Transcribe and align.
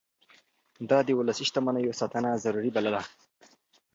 ده 0.89 0.97
د 1.07 1.09
ولسي 1.19 1.43
شتمنيو 1.49 1.97
ساتنه 1.99 2.29
ضروري 2.45 2.71
بلله. 2.75 3.01